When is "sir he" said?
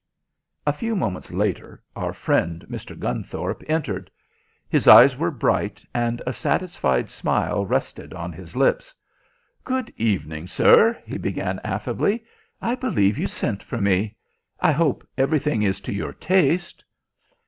10.47-11.19